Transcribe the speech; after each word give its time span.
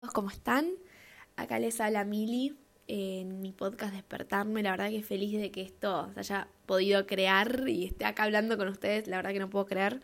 ¿Cómo 0.00 0.30
están? 0.30 0.70
Acá 1.34 1.58
les 1.58 1.80
habla 1.80 2.04
Mili 2.04 2.56
en 2.86 3.40
mi 3.40 3.50
podcast 3.50 3.92
Despertarme. 3.92 4.62
La 4.62 4.70
verdad 4.70 4.90
que 4.90 5.02
feliz 5.02 5.40
de 5.40 5.50
que 5.50 5.60
esto 5.60 6.08
se 6.14 6.20
haya 6.20 6.48
podido 6.66 7.04
crear 7.04 7.64
y 7.68 7.86
esté 7.86 8.04
acá 8.04 8.22
hablando 8.22 8.56
con 8.56 8.68
ustedes. 8.68 9.08
La 9.08 9.16
verdad 9.16 9.32
que 9.32 9.40
no 9.40 9.50
puedo 9.50 9.66
creer. 9.66 10.00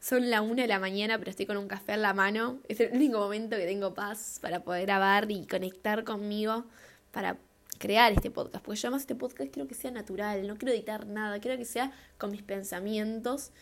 Son 0.00 0.30
la 0.30 0.42
una 0.42 0.62
de 0.62 0.68
la 0.68 0.80
mañana, 0.80 1.16
pero 1.18 1.30
estoy 1.30 1.46
con 1.46 1.58
un 1.58 1.68
café 1.68 1.92
en 1.92 2.02
la 2.02 2.12
mano. 2.12 2.58
Es 2.68 2.80
el 2.80 2.92
único 2.92 3.20
momento 3.20 3.56
que 3.56 3.66
tengo 3.66 3.94
paz 3.94 4.40
para 4.42 4.64
poder 4.64 4.82
grabar 4.82 5.30
y 5.30 5.46
conectar 5.46 6.02
conmigo 6.02 6.64
para 7.12 7.38
crear 7.78 8.12
este 8.12 8.32
podcast. 8.32 8.64
Porque 8.64 8.80
yo 8.80 8.88
además 8.88 9.02
este 9.02 9.14
podcast 9.14 9.52
quiero 9.52 9.68
que 9.68 9.76
sea 9.76 9.92
natural, 9.92 10.44
no 10.48 10.56
quiero 10.56 10.74
editar 10.74 11.06
nada, 11.06 11.38
quiero 11.38 11.56
que 11.56 11.64
sea 11.64 11.92
con 12.18 12.32
mis 12.32 12.42
pensamientos. 12.42 13.52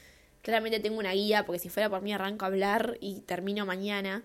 Claramente 0.41 0.81
tengo 0.81 0.99
una 0.99 1.13
guía, 1.13 1.45
porque 1.45 1.59
si 1.59 1.69
fuera 1.69 1.91
por 1.91 2.01
mí 2.01 2.13
arranco 2.15 2.47
a 2.47 2.49
hablar 2.49 2.97
y 3.01 3.21
termino 3.21 3.67
mañana 3.67 4.25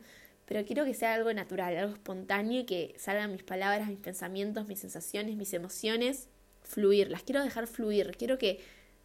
pero 0.50 0.66
quiero 0.66 0.84
que 0.84 0.96
sea 0.96 1.14
algo 1.14 1.32
natural, 1.32 1.78
algo 1.78 1.94
espontáneo 1.94 2.62
y 2.62 2.64
que 2.64 2.96
salgan 2.98 3.32
mis 3.32 3.44
palabras, 3.44 3.88
mis 3.88 4.00
pensamientos, 4.00 4.68
mis 4.68 4.80
sensaciones, 4.80 5.36
mis 5.36 5.54
emociones, 5.54 6.28
fluir. 6.64 7.12
Las 7.12 7.22
quiero 7.22 7.44
dejar 7.44 7.68
fluir, 7.68 8.16
quiero 8.18 8.40
que 8.40 8.60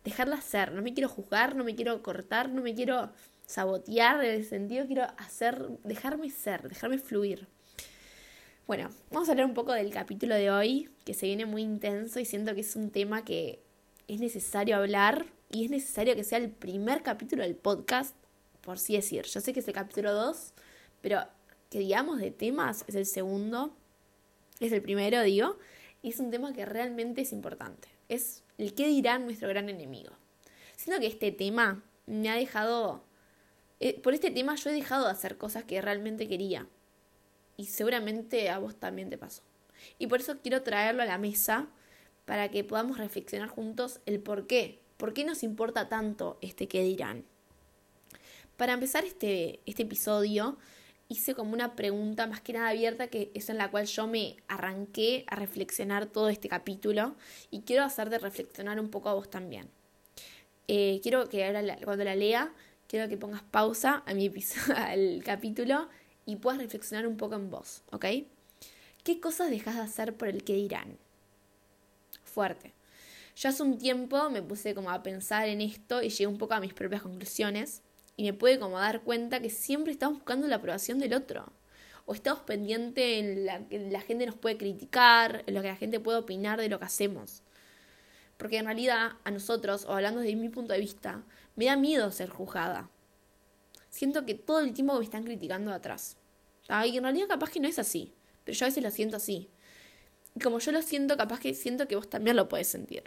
dejarlas 0.05 0.43
ser. 0.43 0.73
No 0.73 0.81
me 0.81 0.95
quiero 0.95 1.11
juzgar, 1.11 1.55
no 1.55 1.63
me 1.63 1.75
quiero 1.75 2.03
cortar, 2.03 2.49
no 2.49 2.63
me 2.63 2.75
quiero 2.75 3.13
sabotear 3.45 4.25
en 4.25 4.41
ese 4.41 4.49
sentido, 4.49 4.87
quiero 4.87 5.03
hacer, 5.19 5.69
dejarme 5.85 6.31
ser, 6.31 6.67
dejarme 6.67 6.97
fluir. 6.97 7.47
Bueno, 8.67 8.89
vamos 9.11 9.29
a 9.29 9.33
hablar 9.33 9.45
un 9.45 9.53
poco 9.53 9.75
del 9.75 9.91
capítulo 9.91 10.37
de 10.37 10.51
hoy, 10.51 10.89
que 11.05 11.13
se 11.13 11.27
viene 11.27 11.45
muy 11.45 11.61
intenso 11.61 12.21
y 12.21 12.25
siento 12.25 12.55
que 12.55 12.63
es 12.63 12.75
un 12.75 12.89
tema 12.89 13.23
que 13.23 13.63
es 14.09 14.19
necesario 14.19 14.77
hablar 14.77 15.27
y 15.51 15.67
es 15.67 15.71
necesario 15.71 16.17
que 16.17 16.25
sea 16.25 16.39
el 16.39 16.49
primer 16.49 17.03
capítulo 17.03 17.43
del 17.43 17.55
podcast, 17.55 18.17
por 18.63 18.77
así 18.77 18.95
decir. 18.95 19.27
Yo 19.27 19.43
sé 19.43 19.53
que 19.53 19.61
es 19.61 19.69
el 19.69 19.75
capítulo 19.75 20.15
2, 20.15 20.55
pero 21.05 21.23
que 21.69 21.81
digamos 21.81 22.19
de 22.19 22.31
temas 22.31 22.83
es 22.89 22.95
el 22.95 23.05
segundo, 23.05 23.77
es 24.59 24.73
el 24.73 24.81
primero, 24.81 25.23
digo, 25.23 25.59
y 26.01 26.09
es 26.09 26.19
un 26.19 26.31
tema 26.31 26.55
que 26.55 26.65
realmente 26.65 27.21
es 27.21 27.33
importante. 27.33 27.89
Es 28.09 28.43
el 28.57 28.73
qué 28.73 28.87
dirán 28.89 29.27
nuestro 29.27 29.51
gran 29.51 29.69
enemigo. 29.69 30.13
Siento 30.77 30.99
que 31.03 31.09
este 31.09 31.31
tema 31.31 31.85
me 32.07 32.31
ha 32.31 32.37
dejado, 32.37 33.05
eh, 33.81 34.01
por 34.01 34.15
este 34.15 34.31
tema 34.31 34.55
yo 34.55 34.71
he 34.71 34.73
dejado 34.73 35.05
de 35.05 35.11
hacer 35.11 35.37
cosas 35.37 35.65
que 35.65 35.79
realmente 35.83 36.27
quería. 36.27 36.67
Y 37.59 37.67
seguramente 37.67 38.49
a 38.49 38.59
vos 38.59 38.75
también 38.75 39.11
te 39.11 39.19
pasó. 39.19 39.43
Y 39.99 40.07
por 40.07 40.21
eso 40.21 40.39
quiero 40.41 40.63
traerlo 40.63 41.03
a 41.03 41.07
la 41.07 41.19
mesa 41.19 41.69
para 42.25 42.51
que 42.51 42.65
podamos 42.65 42.97
reflexionar 42.97 43.51
juntos 43.51 44.01
el 44.07 44.21
por 44.21 44.47
qué. 44.47 44.81
¿Por 44.97 45.13
qué 45.13 45.27
nos 45.27 45.43
importa 45.43 45.87
tanto 45.91 46.39
este 46.41 46.67
qué 46.67 46.83
dirán? 46.83 47.27
Para 48.57 48.73
empezar 48.73 49.05
este, 49.05 49.61
este 49.67 49.83
episodio, 49.83 50.57
hice 51.09 51.35
como 51.35 51.53
una 51.53 51.77
pregunta 51.77 52.27
más 52.27 52.41
que 52.41 52.53
nada 52.53 52.69
abierta, 52.69 53.09
que 53.09 53.31
es 53.35 53.49
en 53.49 53.59
la 53.59 53.71
cual 53.71 53.87
yo 53.87 54.07
me 54.07 54.37
arranqué 54.49 55.25
a 55.29 55.37
reflexionar 55.37 56.07
todo 56.07 56.29
este 56.29 56.49
capítulo 56.49 57.15
y 57.51 57.63
quiero 57.63 57.85
hacerte 57.85 58.19
reflexionar 58.19 58.81
un 58.81 58.91
poco 58.91 59.09
a 59.09 59.15
vos 59.15 59.31
también. 59.31 59.69
Eh, 60.67 61.01
quiero 61.03 61.29
que 61.29 61.45
ahora 61.45 61.63
cuando 61.85 62.05
la 62.05 62.17
lea, 62.17 62.53
quiero 62.89 63.09
que 63.09 63.17
pongas 63.17 63.43
pausa 63.43 64.03
a 64.07 64.15
mi 64.15 64.33
al 64.77 65.23
capítulo 65.25 65.89
y 66.27 66.37
puedas 66.37 66.59
reflexionar 66.61 67.07
un 67.07 67.17
poco 67.17 67.35
en 67.35 67.51
vos, 67.51 67.83
¿ok? 67.93 68.07
¿Qué 69.03 69.21
cosas 69.21 69.51
dejas 69.51 69.75
de 69.77 69.83
hacer 69.83 70.17
por 70.17 70.29
el 70.29 70.45
que 70.45 70.55
dirán? 70.55 70.97
Fuerte. 72.25 72.73
Yo 73.37 73.49
hace 73.51 73.63
un 73.63 73.79
tiempo 73.79 74.31
me 74.31 74.43
puse 74.43 74.75
como 74.75 74.91
a 74.91 75.03
pensar 75.03 75.49
en 75.49 75.61
esto 75.61 76.03
y 76.03 76.09
llegué 76.09 76.27
un 76.27 76.39
poco 76.39 76.55
a 76.55 76.61
mis 76.61 76.73
propias 76.73 77.03
conclusiones 77.03 77.83
y 78.17 78.25
me 78.25 78.33
puede 78.33 78.59
como 78.59 78.79
dar 78.79 79.03
cuenta 79.03 79.41
que 79.41 79.51
siempre 79.51 79.93
estamos 79.93 80.19
buscando 80.19 80.47
la 80.47 80.57
aprobación 80.57 80.99
del 80.99 81.15
otro. 81.15 81.53
O 82.07 82.15
estamos 82.15 82.43
pendientes 82.43 83.05
en 83.05 83.47
la 83.47 83.67
que 83.67 83.79
la 83.79 84.01
gente 84.01 84.27
nos 84.27 84.37
puede 84.37 84.59
criticar, 84.59 85.43
en 85.47 85.55
lo 85.55 85.63
que 85.63 85.69
la 85.69 85.77
gente 85.77 86.01
puede 86.01 86.19
opinar 86.19 86.61
de 86.61 86.69
lo 86.69 86.79
que 86.79 86.85
hacemos. 86.85 87.43
Porque 88.37 88.59
en 88.59 88.67
realidad 88.67 89.13
a 89.25 89.31
nosotros, 89.31 89.87
o 89.87 89.93
hablando 89.93 90.21
desde 90.21 90.37
mi 90.37 90.49
punto 90.49 90.75
de 90.75 90.81
vista, 90.81 91.25
me 91.57 91.67
da 91.67 91.77
miedo 91.77 92.11
ser 92.13 92.29
juzgada. 92.29 92.91
Siento 93.89 94.27
que 94.27 94.35
todo 94.35 94.61
el 94.61 94.75
tiempo 94.75 94.99
me 94.99 95.05
están 95.05 95.25
criticando 95.25 95.73
atrás. 95.73 96.17
Y 96.87 96.97
en 96.97 97.03
realidad 97.03 97.29
capaz 97.29 97.51
que 97.51 97.61
no 97.61 97.69
es 97.69 97.79
así, 97.79 98.13
pero 98.45 98.57
yo 98.57 98.67
a 98.67 98.69
veces 98.69 98.83
lo 98.83 98.91
siento 98.91 99.17
así. 99.17 99.49
Y 100.35 100.41
como 100.41 100.59
yo 100.59 100.73
lo 100.73 100.83
siento, 100.83 101.17
capaz 101.17 101.41
que 101.41 101.55
siento 101.55 101.87
que 101.89 101.97
vos 101.97 102.09
también 102.09 102.37
lo 102.37 102.49
puedes 102.49 102.67
sentir. 102.67 103.05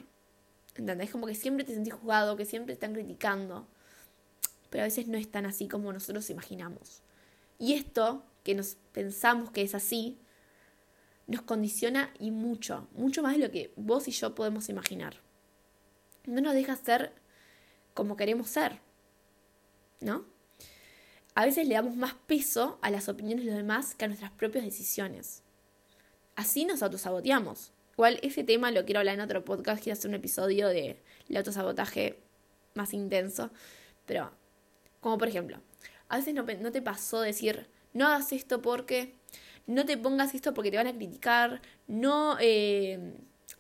¿Entendés? 0.75 1.11
Como 1.11 1.27
que 1.27 1.35
siempre 1.35 1.65
te 1.65 1.73
sentís 1.73 1.93
juzgado, 1.93 2.37
que 2.37 2.45
siempre 2.45 2.73
te 2.73 2.85
están 2.85 2.93
criticando 2.93 3.67
pero 4.69 4.83
a 4.83 4.87
veces 4.87 5.07
no 5.07 5.17
es 5.17 5.29
tan 5.29 5.45
así 5.45 5.67
como 5.67 5.91
nosotros 5.93 6.29
imaginamos. 6.29 7.01
Y 7.59 7.73
esto, 7.73 8.23
que 8.43 8.55
nos 8.55 8.77
pensamos 8.91 9.51
que 9.51 9.61
es 9.61 9.75
así, 9.75 10.19
nos 11.27 11.41
condiciona 11.41 12.13
y 12.19 12.31
mucho, 12.31 12.87
mucho 12.93 13.21
más 13.21 13.33
de 13.33 13.39
lo 13.45 13.51
que 13.51 13.73
vos 13.75 14.07
y 14.07 14.11
yo 14.11 14.33
podemos 14.33 14.69
imaginar. 14.69 15.17
No 16.25 16.41
nos 16.41 16.53
deja 16.53 16.75
ser 16.75 17.13
como 17.93 18.15
queremos 18.15 18.49
ser, 18.49 18.79
¿no? 19.99 20.25
A 21.35 21.45
veces 21.45 21.67
le 21.67 21.75
damos 21.75 21.95
más 21.95 22.13
peso 22.13 22.79
a 22.81 22.89
las 22.89 23.09
opiniones 23.09 23.45
de 23.45 23.51
los 23.51 23.57
demás 23.57 23.95
que 23.95 24.05
a 24.05 24.07
nuestras 24.07 24.31
propias 24.31 24.63
decisiones. 24.63 25.43
Así 26.35 26.65
nos 26.65 26.81
autosaboteamos. 26.81 27.73
Igual 27.93 28.19
ese 28.21 28.43
tema 28.43 28.71
lo 28.71 28.85
quiero 28.85 28.99
hablar 28.99 29.15
en 29.15 29.21
otro 29.21 29.43
podcast, 29.43 29.83
quiero 29.83 29.97
hacer 29.97 30.09
un 30.09 30.15
episodio 30.15 30.67
de 30.67 31.01
el 31.27 31.37
autosabotaje 31.37 32.19
más 32.75 32.93
intenso, 32.93 33.49
pero 34.05 34.31
como 35.07 35.17
por 35.17 35.29
ejemplo, 35.29 35.61
a 36.09 36.17
veces 36.17 36.33
no, 36.33 36.43
te 36.73 36.81
pasó 36.81 37.21
decir, 37.21 37.69
no 37.93 38.07
hagas 38.07 38.33
esto 38.33 38.61
porque, 38.61 39.15
no 39.65 39.85
te 39.85 39.97
pongas 39.97 40.35
esto 40.35 40.53
porque 40.53 40.69
te 40.69 40.75
van 40.75 40.87
a 40.87 40.93
criticar, 40.93 41.61
no, 41.87 42.35
eh, 42.41 43.13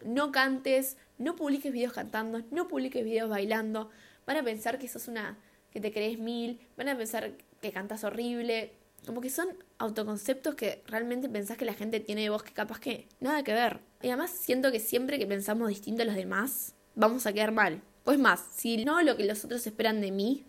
no 0.03 0.33
cantes, 0.33 0.97
no 1.17 1.37
publiques 1.37 1.71
videos 1.71 1.93
cantando, 1.93 2.41
no 2.51 2.67
publiques 2.67 3.01
videos 3.01 3.29
bailando, 3.29 3.89
van 4.25 4.35
a 4.35 4.43
pensar 4.43 4.77
que 4.77 4.89
sos 4.89 5.07
una, 5.07 5.37
que 5.71 5.79
te 5.79 5.93
crees 5.93 6.19
mil, 6.19 6.59
van 6.75 6.89
a 6.89 6.97
pensar 6.97 7.31
que 7.61 7.71
cantas 7.71 8.03
horrible, 8.03 8.73
como 9.05 9.21
que 9.21 9.29
son 9.29 9.47
autoconceptos 9.77 10.55
que 10.55 10.83
realmente 10.85 11.29
pensás 11.29 11.55
que 11.55 11.63
la 11.63 11.75
gente 11.75 12.01
tiene 12.01 12.23
de 12.23 12.29
vos 12.29 12.43
que 12.43 12.51
capaz 12.51 12.81
que 12.81 13.07
nada 13.21 13.41
que 13.43 13.53
ver. 13.53 13.79
Y 14.01 14.07
además 14.07 14.31
siento 14.31 14.69
que 14.69 14.81
siempre 14.81 15.17
que 15.17 15.25
pensamos 15.25 15.69
distinto 15.69 16.01
a 16.01 16.05
los 16.07 16.15
demás, 16.15 16.75
vamos 16.93 17.25
a 17.25 17.31
quedar 17.31 17.53
mal. 17.53 17.81
Pues 18.03 18.19
más, 18.19 18.43
si 18.53 18.83
no 18.83 19.01
lo 19.01 19.15
que 19.15 19.23
los 19.23 19.45
otros 19.45 19.65
esperan 19.65 20.01
de 20.01 20.11
mí, 20.11 20.45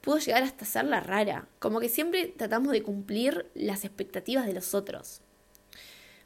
puedo 0.00 0.18
llegar 0.18 0.42
hasta 0.42 0.64
ser 0.64 0.84
la 0.84 1.00
rara, 1.00 1.48
como 1.58 1.80
que 1.80 1.88
siempre 1.88 2.26
tratamos 2.26 2.72
de 2.72 2.82
cumplir 2.82 3.50
las 3.54 3.84
expectativas 3.84 4.46
de 4.46 4.52
los 4.52 4.74
otros. 4.74 5.22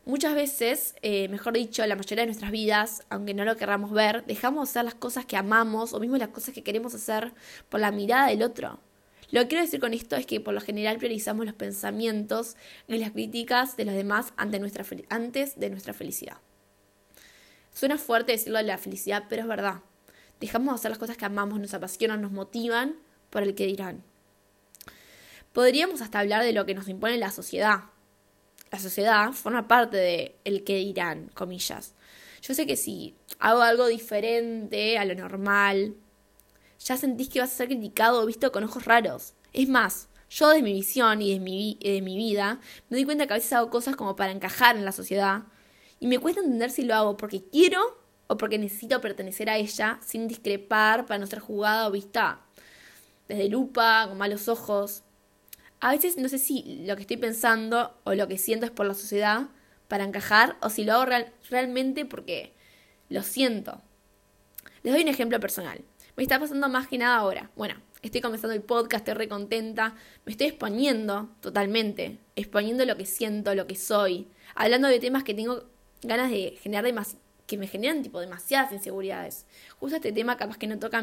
Muchas 0.04 0.34
veces, 0.34 0.96
eh, 1.02 1.28
mejor 1.28 1.52
dicho, 1.52 1.86
la 1.86 1.94
mayoría 1.94 2.22
de 2.22 2.26
nuestras 2.26 2.50
vidas, 2.50 3.04
aunque 3.08 3.34
no 3.34 3.44
lo 3.44 3.56
querramos 3.56 3.92
ver, 3.92 4.24
dejamos 4.26 4.68
de 4.68 4.70
hacer 4.70 4.84
las 4.84 4.94
cosas 4.96 5.26
que 5.26 5.36
amamos 5.36 5.92
o 5.92 6.00
mismo 6.00 6.16
las 6.16 6.28
cosas 6.28 6.52
que 6.52 6.64
queremos 6.64 6.92
hacer 6.94 7.32
por 7.68 7.78
la 7.78 7.92
mirada 7.92 8.26
del 8.28 8.42
otro. 8.42 8.80
Lo 9.30 9.42
que 9.42 9.48
quiero 9.48 9.64
decir 9.64 9.78
con 9.78 9.94
esto 9.94 10.16
es 10.16 10.26
que 10.26 10.40
por 10.40 10.54
lo 10.54 10.60
general 10.60 10.98
priorizamos 10.98 11.46
los 11.46 11.54
pensamientos 11.54 12.56
y 12.88 12.98
las 12.98 13.12
críticas 13.12 13.76
de 13.76 13.84
los 13.84 13.94
demás 13.94 14.32
ante 14.36 14.58
nuestra 14.58 14.84
antes 15.08 15.58
de 15.58 15.70
nuestra 15.70 15.94
felicidad. 15.94 16.38
Suena 17.72 17.96
fuerte 17.96 18.32
decirlo 18.32 18.58
de 18.58 18.64
la 18.64 18.78
felicidad, 18.78 19.24
pero 19.28 19.42
es 19.42 19.48
verdad. 19.48 19.82
Dejamos 20.40 20.74
de 20.74 20.74
hacer 20.74 20.90
las 20.90 20.98
cosas 20.98 21.16
que 21.16 21.24
amamos, 21.24 21.60
nos 21.60 21.72
apasionan, 21.74 22.20
nos 22.20 22.32
motivan 22.32 22.96
por 23.32 23.42
el 23.42 23.54
que 23.54 23.66
dirán. 23.66 24.04
Podríamos 25.52 26.02
hasta 26.02 26.20
hablar 26.20 26.44
de 26.44 26.52
lo 26.52 26.66
que 26.66 26.74
nos 26.74 26.86
impone 26.88 27.16
la 27.16 27.30
sociedad. 27.30 27.80
La 28.70 28.78
sociedad 28.78 29.32
forma 29.32 29.66
parte 29.66 29.96
de 29.96 30.36
el 30.44 30.64
que 30.64 30.76
dirán, 30.76 31.30
comillas. 31.34 31.94
Yo 32.42 32.54
sé 32.54 32.66
que 32.66 32.76
si 32.76 33.14
hago 33.38 33.62
algo 33.62 33.86
diferente 33.86 34.98
a 34.98 35.04
lo 35.04 35.14
normal, 35.14 35.94
ya 36.78 36.96
sentís 36.96 37.28
que 37.28 37.40
vas 37.40 37.52
a 37.52 37.56
ser 37.56 37.68
criticado 37.68 38.22
o 38.22 38.26
visto 38.26 38.52
con 38.52 38.64
ojos 38.64 38.84
raros. 38.84 39.32
Es 39.52 39.68
más, 39.68 40.08
yo 40.28 40.50
de 40.50 40.62
mi 40.62 40.72
visión 40.72 41.22
y 41.22 41.32
de 41.32 41.40
mi, 41.40 41.78
de 41.82 42.02
mi 42.02 42.16
vida 42.16 42.60
me 42.88 42.98
doy 42.98 43.04
cuenta 43.04 43.26
que 43.26 43.34
a 43.34 43.36
veces 43.36 43.52
hago 43.52 43.70
cosas 43.70 43.96
como 43.96 44.16
para 44.16 44.32
encajar 44.32 44.76
en 44.76 44.84
la 44.84 44.92
sociedad 44.92 45.44
y 46.00 46.06
me 46.06 46.18
cuesta 46.18 46.40
entender 46.40 46.70
si 46.70 46.82
lo 46.82 46.94
hago 46.94 47.16
porque 47.16 47.42
quiero 47.44 47.80
o 48.26 48.36
porque 48.36 48.58
necesito 48.58 49.00
pertenecer 49.00 49.48
a 49.48 49.56
ella 49.56 50.00
sin 50.04 50.28
discrepar 50.28 51.06
para 51.06 51.18
no 51.18 51.26
ser 51.26 51.40
jugada 51.40 51.86
o 51.86 51.90
vista 51.90 52.40
desde 53.28 53.48
lupa, 53.48 54.06
con 54.08 54.18
malos 54.18 54.48
ojos. 54.48 55.02
A 55.80 55.90
veces 55.90 56.16
no 56.16 56.28
sé 56.28 56.38
si 56.38 56.84
lo 56.86 56.94
que 56.96 57.02
estoy 57.02 57.16
pensando 57.16 57.98
o 58.04 58.14
lo 58.14 58.28
que 58.28 58.38
siento 58.38 58.66
es 58.66 58.72
por 58.72 58.86
la 58.86 58.94
sociedad 58.94 59.48
para 59.88 60.04
encajar 60.04 60.56
o 60.60 60.70
si 60.70 60.84
lo 60.84 60.94
hago 60.94 61.12
realmente 61.50 62.04
porque 62.04 62.52
lo 63.08 63.22
siento. 63.22 63.80
Les 64.82 64.92
doy 64.92 65.02
un 65.02 65.08
ejemplo 65.08 65.38
personal. 65.40 65.80
Me 66.16 66.22
está 66.22 66.38
pasando 66.38 66.68
más 66.68 66.88
que 66.88 66.98
nada 66.98 67.16
ahora. 67.16 67.50
Bueno, 67.56 67.74
estoy 68.02 68.20
comenzando 68.20 68.54
el 68.54 68.62
podcast, 68.62 69.06
estoy 69.06 69.14
recontenta, 69.14 69.94
me 70.24 70.32
estoy 70.32 70.48
exponiendo 70.48 71.30
totalmente, 71.40 72.18
exponiendo 72.36 72.84
lo 72.84 72.96
que 72.96 73.06
siento, 73.06 73.54
lo 73.54 73.66
que 73.66 73.76
soy, 73.76 74.28
hablando 74.54 74.88
de 74.88 74.98
temas 74.98 75.24
que 75.24 75.34
tengo 75.34 75.64
ganas 76.02 76.30
de 76.30 76.58
generar 76.60 76.84
que 77.46 77.56
me 77.56 77.66
generan 77.66 78.02
tipo 78.02 78.20
demasiadas 78.20 78.72
inseguridades. 78.72 79.46
Justo 79.78 79.96
este 79.96 80.12
tema 80.12 80.36
capaz 80.36 80.58
que 80.58 80.66
no 80.66 80.78
toca 80.78 80.98
a 80.98 81.02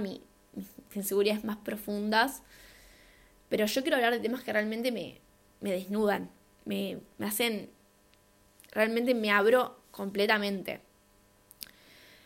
mí 0.90 1.44
más 1.44 1.58
profundas, 1.58 2.42
pero 3.50 3.66
yo 3.66 3.82
quiero 3.82 3.98
hablar 3.98 4.14
de 4.14 4.20
temas 4.20 4.44
que 4.44 4.54
realmente 4.54 4.92
me, 4.92 5.20
me 5.62 5.72
desnudan, 5.72 6.30
me, 6.66 7.00
me 7.18 7.26
hacen, 7.26 7.70
realmente 8.72 9.14
me 9.16 9.32
abro 9.32 9.80
completamente. 9.92 10.82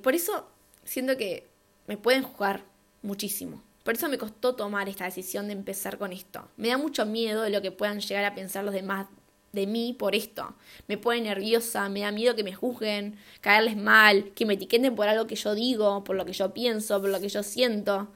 Por 0.01 0.15
eso 0.15 0.47
siento 0.83 1.17
que 1.17 1.47
me 1.87 1.97
pueden 1.97 2.23
jugar 2.23 2.63
muchísimo. 3.01 3.63
Por 3.83 3.95
eso 3.95 4.07
me 4.07 4.17
costó 4.17 4.55
tomar 4.55 4.87
esta 4.87 5.05
decisión 5.05 5.47
de 5.47 5.53
empezar 5.53 5.97
con 5.97 6.13
esto. 6.13 6.47
Me 6.55 6.69
da 6.69 6.77
mucho 6.77 7.05
miedo 7.05 7.41
de 7.41 7.49
lo 7.49 7.61
que 7.61 7.71
puedan 7.71 7.99
llegar 7.99 8.23
a 8.23 8.35
pensar 8.35 8.63
los 8.63 8.73
demás 8.73 9.07
de 9.51 9.67
mí 9.67 9.95
por 9.97 10.15
esto. 10.15 10.55
Me 10.87 10.97
pone 10.97 11.21
nerviosa, 11.21 11.87
me 11.89 12.01
da 12.01 12.11
miedo 12.11 12.35
que 12.35 12.43
me 12.43 12.53
juzguen, 12.53 13.17
caerles 13.41 13.77
mal, 13.77 14.31
que 14.33 14.45
me 14.45 14.55
etiqueten 14.55 14.95
por 14.95 15.07
algo 15.07 15.27
que 15.27 15.35
yo 15.35 15.53
digo, 15.53 16.03
por 16.03 16.15
lo 16.15 16.25
que 16.25 16.33
yo 16.33 16.53
pienso, 16.53 16.99
por 16.99 17.09
lo 17.09 17.19
que 17.19 17.29
yo 17.29 17.43
siento. 17.43 18.09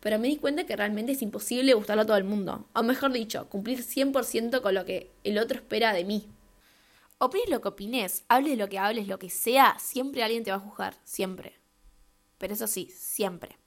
Pero 0.00 0.18
me 0.18 0.28
di 0.28 0.36
cuenta 0.36 0.66
que 0.66 0.76
realmente 0.76 1.12
es 1.12 1.22
imposible 1.22 1.74
gustarlo 1.74 2.02
a 2.02 2.06
todo 2.06 2.16
el 2.16 2.24
mundo. 2.24 2.68
O 2.74 2.82
mejor 2.82 3.12
dicho, 3.12 3.48
cumplir 3.48 3.82
100% 3.82 4.60
con 4.60 4.74
lo 4.74 4.84
que 4.84 5.10
el 5.24 5.38
otro 5.38 5.56
espera 5.56 5.92
de 5.92 6.04
mí. 6.04 6.28
Opines 7.18 7.48
lo 7.48 7.60
que 7.62 7.68
opines, 7.68 8.24
hables 8.28 8.58
lo 8.58 8.68
que 8.68 8.78
hables, 8.78 9.08
lo 9.08 9.18
que 9.18 9.30
sea, 9.30 9.76
siempre 9.78 10.22
alguien 10.22 10.44
te 10.44 10.50
va 10.50 10.58
a 10.58 10.60
juzgar, 10.60 10.94
siempre. 11.04 11.58
Pero 12.38 12.52
eso 12.52 12.66
sí, 12.66 12.90
siempre. 12.94 13.58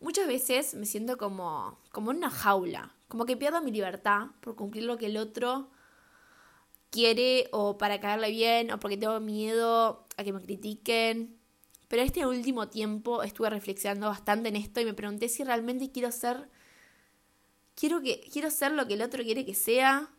Muchas 0.00 0.26
veces 0.26 0.74
me 0.74 0.86
siento 0.86 1.18
como, 1.18 1.78
como 1.92 2.10
en 2.10 2.18
una 2.18 2.30
jaula, 2.30 2.94
como 3.08 3.26
que 3.26 3.36
pierdo 3.36 3.60
mi 3.62 3.70
libertad 3.70 4.28
por 4.40 4.56
cumplir 4.56 4.84
lo 4.84 4.96
que 4.96 5.06
el 5.06 5.16
otro 5.16 5.70
quiere 6.90 7.48
o 7.52 7.76
para 7.76 8.00
caerle 8.00 8.30
bien 8.30 8.70
o 8.70 8.78
porque 8.78 8.96
tengo 8.96 9.18
miedo 9.20 10.06
a 10.16 10.24
que 10.24 10.32
me 10.32 10.40
critiquen. 10.40 11.38
Pero 11.88 12.02
este 12.02 12.26
último 12.26 12.68
tiempo 12.68 13.22
estuve 13.22 13.50
reflexionando 13.50 14.08
bastante 14.08 14.48
en 14.48 14.56
esto 14.56 14.80
y 14.80 14.84
me 14.84 14.94
pregunté 14.94 15.28
si 15.28 15.44
realmente 15.44 15.90
quiero 15.90 16.10
ser 16.10 16.48
quiero 17.74 18.00
que 18.00 18.20
quiero 18.32 18.50
ser 18.50 18.72
lo 18.72 18.86
que 18.86 18.94
el 18.94 19.02
otro 19.02 19.22
quiere 19.22 19.44
que 19.44 19.54
sea 19.54 20.10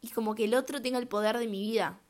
y 0.00 0.10
como 0.10 0.34
que 0.34 0.44
el 0.44 0.54
otro 0.54 0.80
tenga 0.82 0.98
el 0.98 1.08
poder 1.08 1.38
de 1.38 1.46
mi 1.46 1.60
vida. 1.60 2.00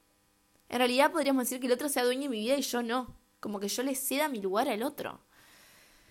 En 0.69 0.79
realidad 0.79 1.13
podríamos 1.13 1.45
decir 1.45 1.61
que 1.61 1.67
el 1.67 1.73
otro 1.73 1.89
sea 1.89 2.05
dueño 2.05 2.23
de 2.23 2.29
mi 2.29 2.41
vida 2.41 2.57
y 2.57 2.63
yo 2.63 2.83
no, 2.83 3.17
como 3.41 3.61
que 3.61 3.69
yo 3.69 3.83
le 3.83 3.95
ceda 3.95 4.29
mi 4.29 4.41
lugar 4.41 4.69
al 4.69 4.83
otro. 4.83 5.21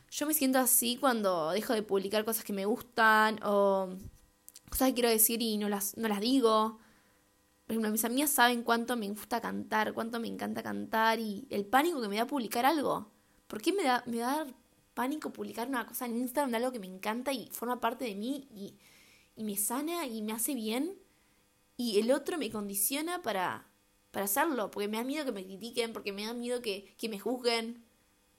Yo 0.10 0.26
me 0.26 0.34
siento 0.34 0.58
así 0.60 0.98
cuando 0.98 1.52
dejo 1.52 1.74
de 1.74 1.84
publicar 1.84 2.26
cosas 2.26 2.44
que 2.44 2.54
me 2.54 2.66
gustan 2.66 3.40
o 3.44 3.90
cosas 4.70 4.90
que 4.90 4.94
quiero 4.96 5.10
decir 5.10 5.42
y 5.42 5.58
no 5.58 5.70
las, 5.70 5.98
no 5.98 6.08
las 6.08 6.22
digo. 6.22 6.80
Por 7.68 7.74
ejemplo, 7.74 7.92
mis 7.92 8.06
amigas 8.06 8.30
saben 8.32 8.64
cuánto 8.64 8.96
me 8.96 9.10
gusta 9.10 9.42
cantar, 9.42 9.94
cuánto 9.94 10.22
me 10.22 10.30
encanta 10.30 10.64
cantar 10.64 11.20
y 11.20 11.46
el 11.50 11.66
pánico 11.66 12.02
que 12.02 12.08
me 12.08 12.16
da 12.16 12.26
publicar 12.26 12.66
algo. 12.66 13.12
¿Por 13.48 13.62
qué 13.62 13.74
me 13.74 13.84
da, 13.84 14.04
me 14.06 14.20
da 14.20 14.48
pánico 14.94 15.34
publicar 15.34 15.68
una 15.68 15.86
cosa 15.86 16.06
en 16.06 16.18
Instagram 16.18 16.52
de 16.52 16.58
algo 16.58 16.72
que 16.72 16.80
me 16.80 16.88
encanta 16.88 17.34
y 17.34 17.50
forma 17.52 17.82
parte 17.82 18.06
de 18.06 18.16
mí 18.16 18.48
y, 18.56 18.78
y 19.36 19.44
me 19.44 19.58
sana 19.58 20.06
y 20.08 20.22
me 20.22 20.32
hace 20.32 20.56
bien? 20.56 20.98
Y 21.76 22.00
el 22.00 22.14
otro 22.14 22.38
me 22.38 22.50
condiciona 22.50 23.22
para, 23.22 23.68
para 24.12 24.24
hacerlo, 24.24 24.72
porque 24.72 24.88
me 24.88 24.96
da 24.96 25.04
miedo 25.04 25.26
que 25.26 25.34
me 25.34 25.44
critiquen, 25.44 25.92
porque 25.92 26.14
me 26.14 26.26
da 26.26 26.34
miedo 26.34 26.62
que, 26.62 26.96
que 26.98 27.10
me 27.10 27.20
juzguen. 27.20 27.84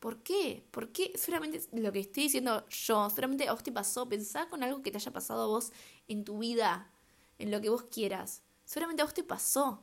¿Por 0.00 0.22
qué? 0.22 0.64
¿Por 0.70 0.90
qué? 0.90 1.12
Solamente 1.18 1.60
lo 1.72 1.92
que 1.92 2.00
estoy 2.00 2.24
diciendo 2.24 2.66
yo, 2.70 3.10
solamente 3.10 3.46
a 3.46 3.52
vos 3.52 3.62
te 3.62 3.72
pasó. 3.72 4.08
Pensá 4.08 4.48
con 4.48 4.62
algo 4.62 4.80
que 4.80 4.90
te 4.90 4.96
haya 4.96 5.12
pasado 5.12 5.42
a 5.42 5.46
vos 5.48 5.70
en 6.08 6.24
tu 6.24 6.38
vida, 6.38 6.90
en 7.38 7.50
lo 7.50 7.60
que 7.60 7.68
vos 7.68 7.82
quieras. 7.82 8.42
Solamente 8.68 9.00
a 9.00 9.06
vos 9.06 9.14
te 9.14 9.24
pasó. 9.24 9.80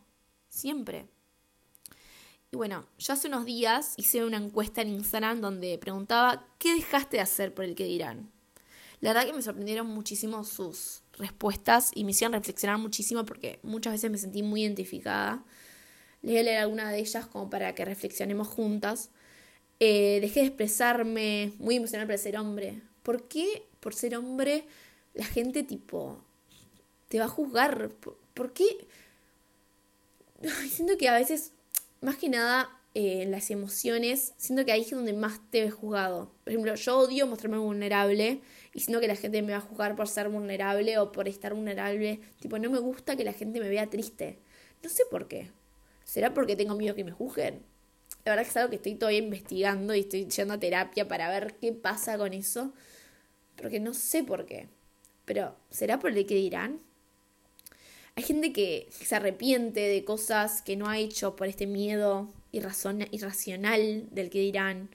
Siempre. 0.48 1.08
Y 2.52 2.56
bueno, 2.56 2.86
yo 3.00 3.14
hace 3.14 3.28
unos 3.28 3.44
días 3.44 3.96
hice 3.98 4.24
una 4.24 4.38
encuesta 4.38 4.84
en 4.84 4.90
Instagram 4.90 5.42
donde 5.42 5.80
preguntaba 5.80 6.46
¿qué 6.60 6.76
dejaste 6.76 7.18
de 7.18 7.22
hacer 7.24 7.52
por 7.52 7.66
el 7.66 7.74
que 7.74 7.86
dirán? 7.86 8.32
La 9.02 9.10
verdad 9.10 9.26
que 9.26 9.34
me 9.34 9.42
sorprendieron 9.42 9.88
muchísimo 9.88 10.44
sus 10.44 11.02
respuestas 11.14 11.90
y 11.96 12.04
me 12.04 12.12
hicieron 12.12 12.34
reflexionar 12.34 12.78
muchísimo 12.78 13.26
porque 13.26 13.60
muchas 13.64 13.94
veces 13.94 14.12
me 14.12 14.20
sentí 14.20 14.44
muy 14.44 14.62
identificada. 14.62 15.44
Les 16.22 16.34
voy 16.34 16.38
a 16.42 16.44
leer 16.44 16.60
alguna 16.60 16.92
de 16.92 17.00
ellas 17.00 17.26
como 17.26 17.50
para 17.50 17.74
que 17.74 17.86
reflexionemos 17.86 18.48
juntas. 18.48 19.10
Eh, 19.80 20.20
dejé 20.22 20.42
de 20.42 20.46
expresarme, 20.46 21.54
muy 21.58 21.78
emocional 21.78 22.06
para 22.06 22.20
ser 22.20 22.38
hombre. 22.38 22.84
¿Por 23.02 23.28
qué 23.28 23.66
por 23.80 23.96
ser 23.96 24.16
hombre 24.16 24.68
la 25.16 25.26
gente 25.26 25.64
tipo 25.64 26.22
te 27.07 27.19
va 27.19 27.25
a 27.25 27.30
juzgar? 27.30 27.90
¿Por, 28.34 28.54
qué? 28.54 28.66
siento 30.69 30.98
que 30.98 31.07
a 31.07 31.13
veces, 31.13 31.54
más 32.02 32.18
que 32.18 32.30
nada, 32.30 32.69
eh, 32.94 33.25
las 33.28 33.52
emociones, 33.52 34.34
siento 34.38 34.66
que 34.66 34.72
ahí 34.72 34.81
es 34.81 34.92
donde 34.92 35.13
más 35.13 35.40
te 35.50 35.62
ves 35.62 35.74
juzgado. 35.74 36.31
Por 36.44 36.52
ejemplo, 36.54 36.75
yo 36.75 36.98
odio 36.98 37.28
mostrarme 37.28 37.57
vulnerable 37.57 38.42
y 38.74 38.80
siento 38.80 39.02
que 39.02 39.07
la 39.07 39.16
gente 39.16 39.42
me 39.42 39.52
va 39.52 39.57
a 39.60 39.62
juzgar 39.62 39.96
por 39.96 40.07
ser 40.07 40.30
vulnerable 40.30 40.98
o 40.98 41.12
por 41.12 41.28
estar 41.28 41.54
vulnerable. 41.54 42.22
Tipo, 42.40 42.57
no 42.60 42.69
me 42.69 42.80
gusta 42.80 43.16
que 43.16 43.24
la 43.24 43.34
gente 43.34 43.60
me 43.60 43.69
vea 43.69 43.90
triste. 43.90 44.40
No 44.81 44.90
sé 44.90 45.04
por 45.12 45.28
qué. 45.28 45.51
¿Será 46.04 46.34
porque 46.34 46.56
tengo 46.56 46.75
miedo 46.75 46.96
que 46.96 47.04
me 47.04 47.12
juzguen? 47.12 47.63
La 48.24 48.31
verdad 48.31 48.44
que 48.44 48.50
es 48.50 48.58
algo 48.58 48.69
que 48.69 48.75
estoy 48.78 48.96
todavía 48.96 49.19
investigando 49.19 49.94
y 49.94 50.01
estoy 50.01 50.28
yendo 50.28 50.54
a 50.54 50.60
terapia 50.60 51.08
para 51.08 51.30
ver 51.30 51.56
qué 51.60 51.74
pasa 51.74 52.18
con 52.18 52.34
eso. 52.34 52.74
Porque 53.56 53.80
no 53.80 53.94
sé 53.94 54.24
por 54.24 54.46
qué. 54.46 54.69
Pero, 55.25 55.56
¿será 55.69 56.00
por 56.00 56.12
el 56.12 56.25
que 56.25 56.36
dirán? 56.36 56.80
Hay 58.16 58.24
gente 58.24 58.54
que 58.54 58.88
se 58.92 59.16
arrepiente 59.16 59.82
de 59.82 60.06
cosas 60.06 60.62
que 60.62 60.78
no 60.78 60.88
ha 60.88 60.98
hecho 60.98 61.36
por 61.36 61.48
este 61.48 61.68
miedo 61.68 62.30
irracional 62.52 64.08
del 64.12 64.30
que 64.30 64.40
dirán. 64.40 64.90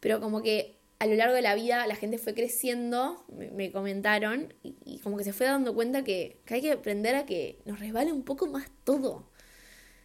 Pero 0.00 0.20
como 0.20 0.42
que 0.42 0.74
a 0.98 1.06
lo 1.06 1.14
largo 1.16 1.34
de 1.34 1.42
la 1.42 1.54
vida 1.54 1.86
la 1.86 1.96
gente 1.96 2.16
fue 2.16 2.32
creciendo, 2.32 3.24
me, 3.28 3.70
comentaron, 3.70 4.54
y, 4.62 4.98
como 5.00 5.18
que 5.18 5.24
se 5.24 5.34
fue 5.34 5.46
dando 5.46 5.74
cuenta 5.74 6.02
que, 6.02 6.38
que 6.46 6.54
hay 6.54 6.60
que 6.62 6.72
aprender 6.72 7.14
a 7.14 7.26
que 7.26 7.58
nos 7.66 7.78
resbale 7.78 8.10
un 8.12 8.22
poco 8.22 8.46
más 8.46 8.70
todo. 8.84 9.28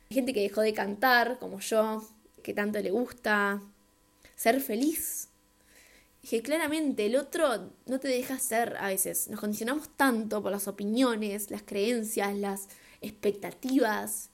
Hay 0.09 0.15
gente 0.15 0.33
que 0.33 0.41
dejó 0.41 0.61
de 0.61 0.73
cantar, 0.73 1.39
como 1.39 1.61
yo, 1.61 2.05
que 2.43 2.53
tanto 2.53 2.79
le 2.79 2.91
gusta, 2.91 3.61
ser 4.35 4.59
feliz. 4.59 5.28
Que 6.27 6.41
claramente 6.41 7.05
el 7.05 7.15
otro 7.15 7.71
no 7.85 7.99
te 7.99 8.07
deja 8.07 8.39
ser 8.39 8.77
a 8.77 8.87
veces. 8.87 9.27
Nos 9.29 9.39
condicionamos 9.39 9.89
tanto 9.95 10.41
por 10.41 10.51
las 10.51 10.67
opiniones, 10.67 11.49
las 11.49 11.63
creencias, 11.63 12.35
las 12.35 12.67
expectativas 13.01 14.29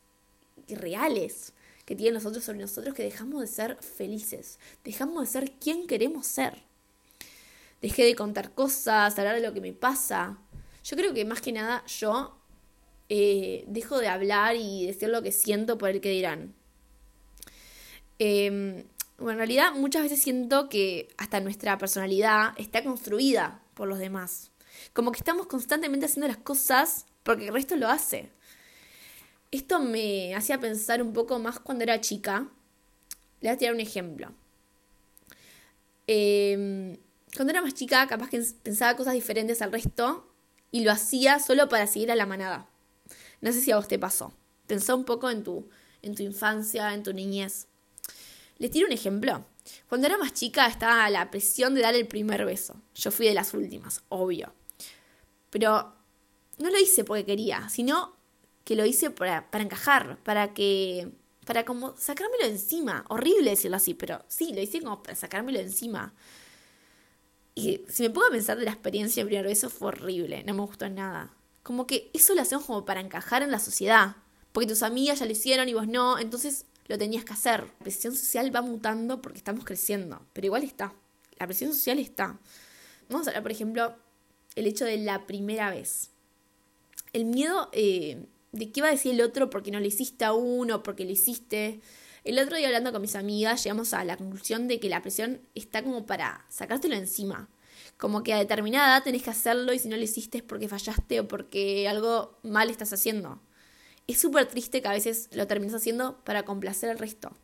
reales 0.68 1.54
que 1.86 1.96
tienen 1.96 2.16
los 2.16 2.26
otros 2.26 2.44
sobre 2.44 2.60
nosotros 2.60 2.96
que 2.96 3.04
dejamos 3.04 3.42
de 3.42 3.48
ser 3.48 3.78
felices, 3.78 4.60
dejamos 4.84 5.22
de 5.22 5.32
ser 5.32 5.52
quien 5.52 5.86
queremos 5.86 6.26
ser. 6.26 6.64
Dejé 7.82 8.04
de 8.04 8.16
contar 8.16 8.54
cosas, 8.54 9.18
hablar 9.20 9.36
de 9.36 9.42
lo 9.42 9.54
que 9.54 9.62
me 9.62 9.74
pasa. 9.74 10.40
Yo 10.84 10.98
creo 10.98 11.14
que 11.14 11.26
más 11.26 11.42
que 11.42 11.52
nada 11.52 11.86
yo 11.86 12.36
eh, 13.10 13.64
dejo 13.68 14.00
de 14.00 14.08
hablar 14.08 14.56
y 14.56 14.88
decir 14.88 15.10
lo 15.10 15.22
que 15.22 15.32
siento 15.32 15.78
por 15.78 15.90
el 15.90 16.02
que 16.02 16.10
dirán. 16.10 16.56
Em, 18.18 18.86
bueno, 19.18 19.32
en 19.32 19.38
realidad 19.38 19.74
muchas 19.74 20.04
veces 20.04 20.22
siento 20.22 20.68
que 20.70 21.08
hasta 21.18 21.40
nuestra 21.40 21.78
personalidad 21.78 22.54
está 22.58 22.84
construida 22.84 23.62
por 23.74 23.88
los 23.88 24.00
demás. 24.00 24.52
Como 24.94 25.12
que 25.12 25.20
estamos 25.20 25.48
constantemente 25.48 26.06
haciendo 26.06 26.28
las 26.28 26.38
cosas 26.38 27.06
porque 27.24 27.48
el 27.48 27.54
resto 27.54 27.76
lo 27.76 27.88
hace. 27.88 28.30
Esto 29.52 29.80
me 29.80 30.36
hacía 30.36 30.60
pensar 30.60 31.02
un 31.02 31.14
poco 31.14 31.40
más 31.40 31.60
cuando 31.60 31.84
era 31.84 32.02
chica. 32.02 32.50
Le 33.40 33.50
voy 33.50 33.56
a 33.56 33.58
tirar 33.58 33.74
un 33.74 33.80
ejemplo. 33.80 34.34
Em, 36.08 36.98
cuando 37.36 37.52
era 37.52 37.62
más 37.62 37.74
chica, 37.74 38.06
capaz 38.08 38.30
que 38.30 38.44
pensaba 38.64 38.98
cosas 38.98 39.14
diferentes 39.14 39.62
al 39.62 39.72
resto 39.72 40.30
y 40.72 40.84
lo 40.84 40.92
hacía 40.92 41.40
solo 41.40 41.70
para 41.70 41.88
seguir 41.88 42.12
a 42.12 42.16
la 42.16 42.26
manada. 42.26 42.68
No 43.42 43.52
sé 43.54 43.62
si 43.62 43.72
a 43.72 43.78
vos 43.78 43.88
te 43.88 43.98
pasó. 43.98 44.34
Pensá 44.68 44.94
un 44.94 45.06
poco 45.06 45.30
en 45.30 45.44
tu, 45.44 45.70
en 46.02 46.16
tu 46.16 46.24
infancia, 46.24 46.94
en 46.94 47.04
tu 47.04 47.14
niñez. 47.14 47.68
Les 48.58 48.72
tiro 48.72 48.88
un 48.88 48.94
ejemplo. 48.94 49.46
Cuando 49.90 50.08
era 50.08 50.18
más 50.18 50.34
chica 50.34 50.68
estaba 50.68 51.10
la 51.10 51.30
presión 51.32 51.76
de 51.76 51.82
dar 51.82 51.96
el 51.96 52.08
primer 52.08 52.46
beso. 52.46 52.82
Yo 52.94 53.12
fui 53.12 53.28
de 53.28 53.34
las 53.34 53.54
últimas, 53.54 54.04
obvio. 54.10 54.54
Pero 55.50 55.94
no 56.58 56.70
lo 56.70 56.80
hice 56.80 57.04
porque 57.04 57.26
quería, 57.26 57.70
sino 57.70 58.16
que 58.64 58.76
lo 58.76 58.86
hice 58.86 59.12
para, 59.12 59.50
para 59.50 59.64
encajar, 59.64 60.18
para 60.24 60.54
que. 60.54 61.12
para 61.46 61.66
como 61.66 61.96
sacármelo 61.98 62.46
encima. 62.46 63.06
Horrible 63.10 63.52
decirlo 63.52 63.78
así, 63.78 63.94
pero 63.94 64.24
sí, 64.28 64.54
lo 64.54 64.62
hice 64.62 64.82
como 64.82 65.02
para 65.04 65.16
sacármelo 65.16 65.60
encima. 65.60 66.14
Y 67.56 67.82
si 67.88 68.04
me 68.04 68.10
pongo 68.10 68.28
a 68.28 68.32
pensar 68.32 68.58
de 68.58 68.66
la 68.66 68.72
experiencia 68.72 69.22
del 69.24 69.28
primer 69.28 69.46
beso, 69.46 69.70
fue 69.70 69.90
horrible, 69.90 70.44
no 70.44 70.54
me 70.54 70.62
gustó 70.62 70.90
nada. 70.90 71.34
Como 71.64 71.88
que 71.88 72.12
eso 72.14 72.36
lo 72.36 72.42
hacemos 72.42 72.66
como 72.66 72.86
para 72.86 73.00
encajar 73.00 73.42
en 73.44 73.52
la 73.52 73.60
sociedad. 73.60 74.18
Porque 74.52 74.68
tus 74.68 74.84
amigas 74.84 75.20
ya 75.20 75.26
lo 75.26 75.32
hicieron 75.32 75.68
y 75.68 75.74
vos 75.74 75.88
no, 75.88 76.20
entonces 76.20 76.66
lo 76.88 76.98
tenías 76.98 77.26
que 77.26 77.34
hacer. 77.34 77.62
La 77.62 77.84
presión 77.84 78.16
social 78.16 78.56
va 78.56 78.62
mutando 78.62 79.22
porque 79.22 79.38
estamos 79.38 79.66
creciendo, 79.66 80.26
pero 80.34 80.46
igual 80.46 80.64
está. 80.64 80.94
La 81.38 81.48
presión 81.48 81.74
social 81.74 82.00
está. 82.00 82.40
Vamos 83.10 83.28
a 83.28 83.32
hablar, 83.32 83.44
por 83.44 83.52
ejemplo, 83.52 83.96
el 84.56 84.68
hecho 84.68 84.86
de 84.86 84.98
la 84.98 85.26
primera 85.28 85.70
vez. 85.70 86.12
El 87.14 87.26
miedo 87.26 87.70
eh, 87.74 88.26
de 88.52 88.72
qué 88.72 88.82
va 88.82 88.88
a 88.88 88.92
decir 88.92 89.14
el 89.14 89.22
otro 89.22 89.50
porque 89.50 89.72
no 89.72 89.80
lo 89.80 89.86
hiciste 89.86 90.26
aún 90.26 90.72
o 90.72 90.84
porque 90.84 91.06
lo 91.06 91.12
hiciste. 91.12 91.82
El 92.24 92.40
otro 92.40 92.58
día 92.58 92.68
hablando 92.68 92.92
con 92.92 93.02
mis 93.02 93.16
amigas 93.16 93.64
llegamos 93.64 93.94
a 93.94 94.04
la 94.04 94.18
conclusión 94.18 94.68
de 94.68 94.80
que 94.80 94.90
la 94.90 95.02
presión 95.02 95.42
está 95.54 95.84
como 95.84 96.06
para 96.06 96.46
sacártelo 96.50 96.96
encima. 96.96 97.50
Como 97.98 98.24
que 98.24 98.34
a 98.34 98.38
determinada 98.38 98.88
edad 98.88 99.04
tenés 99.04 99.24
que 99.24 99.30
hacerlo 99.30 99.74
y 99.74 99.80
si 99.80 99.88
no 99.88 99.96
lo 99.96 100.04
hiciste 100.04 100.40
es 100.40 100.44
porque 100.44 100.68
fallaste 100.68 101.20
o 101.20 101.28
porque 101.28 101.88
algo 101.88 102.38
mal 102.44 102.70
estás 102.70 102.92
haciendo. 102.94 103.42
Es 104.08 104.20
súper 104.20 104.48
triste 104.48 104.82
que 104.82 104.88
a 104.88 104.92
veces 104.92 105.30
lo 105.32 105.48
termines 105.48 105.76
haciendo 105.76 106.24
para 106.24 106.44
complacer 106.44 106.90
al 106.90 107.00
resto. 107.00 107.36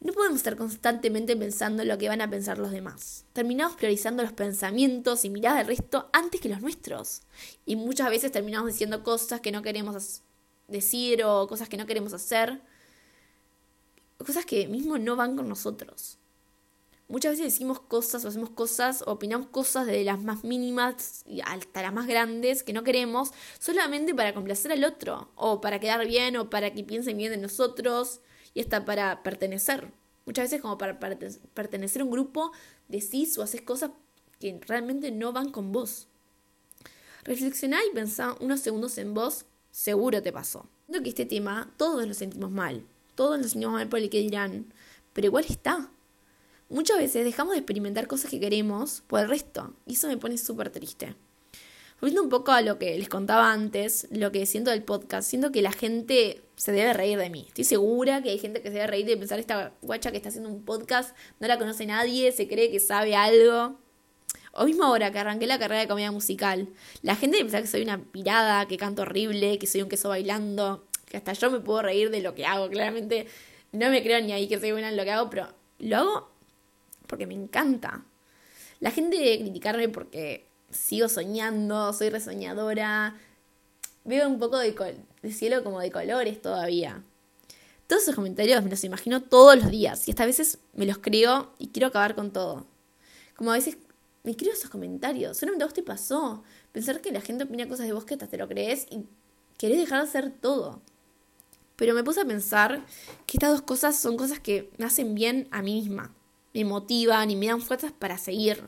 No 0.00 0.12
podemos 0.12 0.38
estar 0.38 0.56
constantemente 0.56 1.36
pensando 1.36 1.82
en 1.82 1.88
lo 1.88 1.96
que 1.96 2.08
van 2.08 2.20
a 2.20 2.28
pensar 2.28 2.58
los 2.58 2.72
demás. 2.72 3.24
Terminamos 3.32 3.76
priorizando 3.76 4.24
los 4.24 4.32
pensamientos 4.32 5.24
y 5.24 5.30
miradas 5.30 5.58
del 5.58 5.68
resto 5.68 6.10
antes 6.12 6.40
que 6.40 6.48
los 6.48 6.60
nuestros. 6.60 7.22
Y 7.66 7.76
muchas 7.76 8.10
veces 8.10 8.32
terminamos 8.32 8.72
diciendo 8.72 9.04
cosas 9.04 9.40
que 9.40 9.52
no 9.52 9.62
queremos 9.62 10.22
decir 10.66 11.22
o 11.22 11.46
cosas 11.46 11.68
que 11.68 11.76
no 11.76 11.86
queremos 11.86 12.12
hacer. 12.14 12.60
Cosas 14.18 14.44
que 14.44 14.66
mismo 14.66 14.98
no 14.98 15.14
van 15.14 15.36
con 15.36 15.48
nosotros. 15.48 16.18
Muchas 17.12 17.32
veces 17.32 17.52
decimos 17.52 17.78
cosas 17.78 18.24
o 18.24 18.28
hacemos 18.28 18.48
cosas 18.48 19.02
o 19.06 19.12
opinamos 19.12 19.48
cosas 19.48 19.86
de 19.86 20.02
las 20.02 20.22
más 20.22 20.44
mínimas 20.44 21.26
hasta 21.44 21.82
las 21.82 21.92
más 21.92 22.06
grandes 22.06 22.62
que 22.62 22.72
no 22.72 22.84
queremos 22.84 23.32
solamente 23.58 24.14
para 24.14 24.32
complacer 24.32 24.72
al 24.72 24.82
otro 24.82 25.28
o 25.34 25.60
para 25.60 25.78
quedar 25.78 26.06
bien 26.06 26.38
o 26.38 26.48
para 26.48 26.72
que 26.72 26.82
piensen 26.84 27.18
bien 27.18 27.30
de 27.30 27.36
nosotros 27.36 28.20
y 28.54 28.62
hasta 28.62 28.86
para 28.86 29.22
pertenecer. 29.22 29.92
Muchas 30.24 30.46
veces 30.46 30.62
como 30.62 30.78
para 30.78 30.98
pertenecer 30.98 32.00
a 32.00 32.06
un 32.06 32.10
grupo 32.10 32.50
decís 32.88 33.36
o 33.36 33.42
haces 33.42 33.60
cosas 33.60 33.90
que 34.40 34.58
realmente 34.66 35.10
no 35.10 35.34
van 35.34 35.50
con 35.50 35.70
vos. 35.70 36.08
Reflexioná 37.24 37.80
y 37.84 37.94
pensá 37.94 38.38
unos 38.40 38.60
segundos 38.60 38.96
en 38.96 39.12
vos, 39.12 39.44
seguro 39.70 40.22
te 40.22 40.32
pasó. 40.32 40.66
Siento 40.86 41.02
que 41.02 41.10
este 41.10 41.26
tema 41.26 41.70
todos 41.76 42.06
nos 42.06 42.16
sentimos 42.16 42.50
mal, 42.50 42.86
todos 43.16 43.38
nos 43.38 43.50
sentimos 43.50 43.74
mal 43.74 43.88
por 43.90 43.98
el 43.98 44.08
que 44.08 44.20
dirán, 44.20 44.72
pero 45.12 45.26
igual 45.26 45.44
está. 45.46 45.91
Muchas 46.72 46.96
veces 46.96 47.26
dejamos 47.26 47.52
de 47.52 47.58
experimentar 47.58 48.06
cosas 48.06 48.30
que 48.30 48.40
queremos 48.40 49.02
por 49.06 49.20
el 49.20 49.28
resto, 49.28 49.74
y 49.86 49.92
eso 49.92 50.08
me 50.08 50.16
pone 50.16 50.38
súper 50.38 50.70
triste. 50.70 51.14
Volviendo 52.00 52.22
un 52.22 52.30
poco 52.30 52.50
a 52.50 52.62
lo 52.62 52.78
que 52.78 52.96
les 52.96 53.10
contaba 53.10 53.52
antes, 53.52 54.08
lo 54.10 54.32
que 54.32 54.46
siento 54.46 54.70
del 54.70 54.82
podcast, 54.82 55.28
siento 55.28 55.52
que 55.52 55.60
la 55.60 55.72
gente 55.72 56.42
se 56.56 56.72
debe 56.72 56.94
reír 56.94 57.18
de 57.18 57.28
mí. 57.28 57.44
Estoy 57.46 57.64
segura 57.64 58.22
que 58.22 58.30
hay 58.30 58.38
gente 58.38 58.62
que 58.62 58.68
se 58.68 58.76
debe 58.76 58.86
reír 58.86 59.04
de 59.04 59.18
pensar 59.18 59.38
esta 59.38 59.74
guacha 59.82 60.12
que 60.12 60.16
está 60.16 60.30
haciendo 60.30 60.48
un 60.48 60.64
podcast, 60.64 61.14
no 61.40 61.46
la 61.46 61.58
conoce 61.58 61.84
nadie, 61.84 62.32
se 62.32 62.48
cree 62.48 62.70
que 62.70 62.80
sabe 62.80 63.16
algo. 63.16 63.78
O 64.54 64.64
mismo 64.64 64.84
ahora 64.84 65.12
que 65.12 65.18
arranqué 65.18 65.46
la 65.46 65.58
carrera 65.58 65.82
de 65.82 65.88
comedia 65.88 66.10
musical, 66.10 66.70
la 67.02 67.16
gente 67.16 67.36
piensa 67.36 67.60
que 67.60 67.68
soy 67.68 67.82
una 67.82 68.02
pirada, 68.02 68.66
que 68.66 68.78
canto 68.78 69.02
horrible, 69.02 69.58
que 69.58 69.66
soy 69.66 69.82
un 69.82 69.90
queso 69.90 70.08
bailando, 70.08 70.86
que 71.04 71.18
hasta 71.18 71.34
yo 71.34 71.50
me 71.50 71.60
puedo 71.60 71.82
reír 71.82 72.08
de 72.08 72.22
lo 72.22 72.34
que 72.34 72.46
hago. 72.46 72.70
Claramente 72.70 73.26
no 73.72 73.90
me 73.90 74.02
creo 74.02 74.22
ni 74.22 74.32
ahí 74.32 74.48
que 74.48 74.58
soy 74.58 74.72
buena 74.72 74.88
en 74.88 74.96
lo 74.96 75.04
que 75.04 75.10
hago, 75.10 75.28
pero 75.28 75.48
lo 75.78 75.96
hago 75.98 76.31
porque 77.12 77.26
me 77.26 77.34
encanta. 77.34 78.06
La 78.80 78.90
gente 78.90 79.18
debe 79.18 79.40
criticarme 79.40 79.90
porque 79.90 80.46
sigo 80.70 81.10
soñando, 81.10 81.92
soy 81.92 82.08
resoñadora. 82.08 83.18
Veo 84.06 84.26
un 84.26 84.38
poco 84.38 84.56
de, 84.56 84.74
cielo 85.30 85.62
como 85.62 85.78
de 85.80 85.90
colores 85.90 86.40
todavía. 86.40 87.04
Todos 87.86 88.04
esos 88.04 88.14
comentarios 88.14 88.64
me 88.64 88.70
los 88.70 88.82
imagino 88.82 89.22
todos 89.22 89.56
los 89.56 89.70
días 89.70 90.08
y 90.08 90.12
hasta 90.12 90.22
a 90.22 90.26
veces 90.26 90.56
me 90.72 90.86
los 90.86 90.96
creo 90.96 91.52
y 91.58 91.68
quiero 91.68 91.88
acabar 91.88 92.14
con 92.14 92.32
todo. 92.32 92.66
Como 93.36 93.50
a 93.50 93.56
veces 93.56 93.76
me 94.22 94.34
creo 94.34 94.54
esos 94.54 94.70
comentarios. 94.70 95.36
Solamente 95.36 95.64
a 95.64 95.66
vos 95.66 95.74
te 95.74 95.82
pasó. 95.82 96.42
Pensar 96.72 97.02
que 97.02 97.12
la 97.12 97.20
gente 97.20 97.44
opina 97.44 97.68
cosas 97.68 97.84
de 97.84 97.92
vos 97.92 98.06
que 98.06 98.14
hasta 98.14 98.26
te 98.26 98.38
lo 98.38 98.48
crees 98.48 98.86
y 98.88 99.04
querés 99.58 99.76
dejar 99.76 100.02
de 100.02 100.08
hacer 100.08 100.32
todo. 100.32 100.80
Pero 101.76 101.92
me 101.92 102.04
puse 102.04 102.22
a 102.22 102.24
pensar 102.24 102.86
que 103.26 103.36
estas 103.36 103.50
dos 103.50 103.60
cosas 103.60 104.00
son 104.00 104.16
cosas 104.16 104.40
que 104.40 104.70
me 104.78 104.86
hacen 104.86 105.14
bien 105.14 105.46
a 105.50 105.60
mí 105.60 105.74
misma. 105.74 106.14
Me 106.54 106.64
motivan 106.64 107.30
y 107.30 107.36
me 107.36 107.46
dan 107.46 107.60
fuerzas 107.60 107.92
para 107.92 108.18
seguir. 108.18 108.58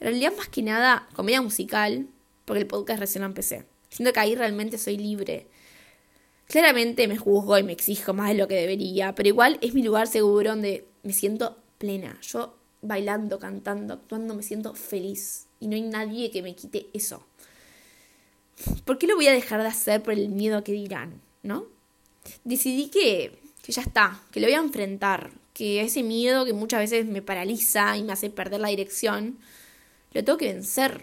En 0.00 0.08
realidad, 0.08 0.32
más 0.36 0.48
que 0.48 0.62
nada, 0.62 1.08
comedia 1.14 1.42
musical, 1.42 2.08
porque 2.44 2.60
el 2.60 2.66
podcast 2.66 3.00
recién 3.00 3.22
lo 3.22 3.26
empecé. 3.26 3.66
Siento 3.90 4.12
que 4.12 4.20
ahí 4.20 4.34
realmente 4.34 4.78
soy 4.78 4.96
libre. 4.96 5.48
Claramente 6.46 7.06
me 7.06 7.16
juzgo 7.16 7.58
y 7.58 7.62
me 7.62 7.72
exijo 7.72 8.12
más 8.14 8.28
de 8.30 8.34
lo 8.34 8.48
que 8.48 8.54
debería, 8.54 9.14
pero 9.14 9.28
igual 9.28 9.58
es 9.60 9.74
mi 9.74 9.82
lugar 9.82 10.06
seguro 10.06 10.50
donde 10.50 10.86
me 11.02 11.12
siento 11.12 11.58
plena. 11.78 12.18
Yo 12.22 12.56
bailando, 12.82 13.38
cantando, 13.38 13.94
actuando, 13.94 14.34
me 14.34 14.42
siento 14.42 14.74
feliz. 14.74 15.46
Y 15.60 15.68
no 15.68 15.76
hay 15.76 15.82
nadie 15.82 16.30
que 16.30 16.42
me 16.42 16.54
quite 16.54 16.88
eso. 16.92 17.24
¿Por 18.84 18.98
qué 18.98 19.06
lo 19.06 19.16
voy 19.16 19.28
a 19.28 19.32
dejar 19.32 19.60
de 19.62 19.68
hacer 19.68 20.02
por 20.02 20.14
el 20.14 20.28
miedo 20.28 20.64
que 20.64 20.72
dirán? 20.72 21.20
¿No? 21.42 21.66
Decidí 22.44 22.88
que, 22.88 23.38
que 23.62 23.72
ya 23.72 23.82
está, 23.82 24.22
que 24.30 24.40
lo 24.40 24.46
voy 24.46 24.54
a 24.54 24.60
enfrentar, 24.60 25.30
que 25.60 25.82
ese 25.82 26.02
miedo 26.02 26.46
que 26.46 26.54
muchas 26.54 26.80
veces 26.80 27.04
me 27.04 27.20
paraliza 27.20 27.94
y 27.98 28.02
me 28.02 28.14
hace 28.14 28.30
perder 28.30 28.62
la 28.62 28.68
dirección, 28.68 29.38
lo 30.14 30.24
tengo 30.24 30.38
que 30.38 30.54
vencer. 30.54 31.02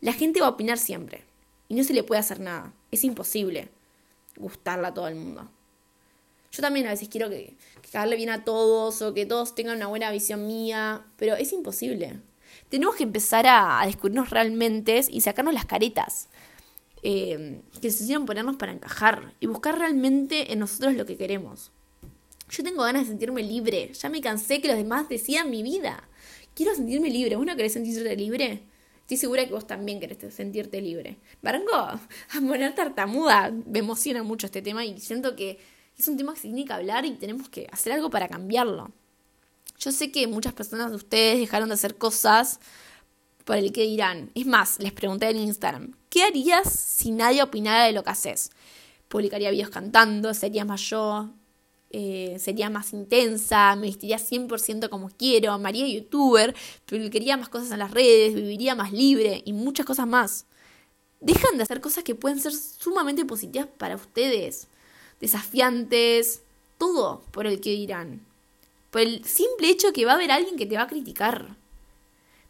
La 0.00 0.12
gente 0.12 0.40
va 0.40 0.46
a 0.46 0.50
opinar 0.50 0.78
siempre. 0.78 1.24
Y 1.68 1.74
no 1.74 1.82
se 1.82 1.92
le 1.92 2.04
puede 2.04 2.20
hacer 2.20 2.38
nada. 2.38 2.72
Es 2.92 3.02
imposible 3.02 3.68
gustarle 4.36 4.86
a 4.86 4.94
todo 4.94 5.08
el 5.08 5.16
mundo. 5.16 5.50
Yo 6.52 6.62
también 6.62 6.86
a 6.86 6.90
veces 6.90 7.08
quiero 7.08 7.28
que, 7.28 7.56
que 7.82 8.16
bien 8.16 8.30
a 8.30 8.44
todos 8.44 9.02
o 9.02 9.12
que 9.12 9.26
todos 9.26 9.56
tengan 9.56 9.78
una 9.78 9.88
buena 9.88 10.12
visión 10.12 10.46
mía, 10.46 11.04
pero 11.16 11.34
es 11.34 11.52
imposible. 11.52 12.20
Tenemos 12.68 12.94
que 12.94 13.02
empezar 13.02 13.44
a, 13.48 13.82
descubrirnos 13.86 14.30
realmente 14.30 15.04
y 15.10 15.20
sacarnos 15.20 15.52
las 15.52 15.66
caretas 15.66 16.28
eh, 17.02 17.60
que 17.80 17.90
se 17.90 18.04
hicieron 18.04 18.24
ponernos 18.24 18.54
para 18.54 18.70
encajar 18.70 19.34
y 19.40 19.46
buscar 19.46 19.76
realmente 19.76 20.52
en 20.52 20.60
nosotros 20.60 20.94
lo 20.94 21.06
que 21.06 21.16
queremos. 21.16 21.72
Yo 22.48 22.62
tengo 22.62 22.82
ganas 22.82 23.02
de 23.02 23.08
sentirme 23.08 23.42
libre. 23.42 23.92
Ya 23.92 24.08
me 24.08 24.20
cansé 24.20 24.60
que 24.60 24.68
los 24.68 24.76
demás 24.76 25.08
decían 25.08 25.50
mi 25.50 25.62
vida 25.62 26.08
quiero 26.56 26.74
sentirme 26.74 27.10
libre. 27.10 27.36
¿Vos 27.36 27.46
no 27.46 27.54
querés 27.54 27.74
sentirte 27.74 28.16
libre? 28.16 28.64
Estoy 29.02 29.18
segura 29.18 29.46
que 29.46 29.52
vos 29.52 29.68
también 29.68 30.00
querés 30.00 30.34
sentirte 30.34 30.80
libre. 30.80 31.18
Barango, 31.42 31.76
a 31.76 32.00
poner 32.32 32.74
tartamuda. 32.74 33.52
Me 33.66 33.78
emociona 33.78 34.24
mucho 34.24 34.46
este 34.46 34.62
tema 34.62 34.84
y 34.84 34.98
siento 34.98 35.36
que 35.36 35.60
es 35.96 36.08
un 36.08 36.16
tema 36.16 36.34
que 36.34 36.40
se 36.40 36.48
tiene 36.48 36.64
que 36.64 36.72
hablar 36.72 37.04
y 37.04 37.12
tenemos 37.12 37.48
que 37.48 37.68
hacer 37.70 37.92
algo 37.92 38.10
para 38.10 38.26
cambiarlo. 38.26 38.90
Yo 39.78 39.92
sé 39.92 40.10
que 40.10 40.26
muchas 40.26 40.54
personas 40.54 40.90
de 40.90 40.96
ustedes 40.96 41.38
dejaron 41.38 41.68
de 41.68 41.74
hacer 41.74 41.96
cosas 41.96 42.58
por 43.44 43.56
el 43.56 43.70
que 43.70 43.82
dirán. 43.82 44.30
Es 44.34 44.46
más, 44.46 44.80
les 44.80 44.92
pregunté 44.92 45.28
en 45.28 45.36
Instagram, 45.36 45.94
¿qué 46.08 46.24
harías 46.24 46.72
si 46.72 47.10
nadie 47.10 47.42
opinara 47.42 47.84
de 47.84 47.92
lo 47.92 48.02
que 48.02 48.10
haces? 48.10 48.50
¿Publicaría 49.08 49.50
videos 49.50 49.70
cantando? 49.70 50.34
¿Sería 50.34 50.64
más 50.64 50.80
yo? 50.80 51.30
Eh, 51.90 52.36
sería 52.40 52.68
más 52.68 52.92
intensa, 52.92 53.76
me 53.76 53.86
vestiría 53.86 54.18
100% 54.18 54.90
como 54.90 55.08
quiero, 55.08 55.52
amaría 55.52 55.86
youtuber, 55.86 56.54
publicaría 56.84 57.36
más 57.36 57.48
cosas 57.48 57.70
en 57.70 57.78
las 57.78 57.92
redes, 57.92 58.34
viviría 58.34 58.74
más 58.74 58.92
libre 58.92 59.42
y 59.44 59.52
muchas 59.52 59.86
cosas 59.86 60.06
más. 60.06 60.46
Dejan 61.20 61.56
de 61.56 61.62
hacer 61.62 61.80
cosas 61.80 62.04
que 62.04 62.14
pueden 62.14 62.40
ser 62.40 62.52
sumamente 62.52 63.24
positivas 63.24 63.68
para 63.78 63.94
ustedes, 63.94 64.66
desafiantes, 65.20 66.42
todo 66.76 67.22
por 67.30 67.46
el 67.46 67.60
que 67.60 67.70
dirán. 67.70 68.20
Por 68.90 69.02
el 69.02 69.24
simple 69.24 69.70
hecho 69.70 69.92
que 69.92 70.04
va 70.04 70.12
a 70.12 70.14
haber 70.16 70.32
alguien 70.32 70.56
que 70.56 70.66
te 70.66 70.76
va 70.76 70.82
a 70.82 70.88
criticar. 70.88 71.56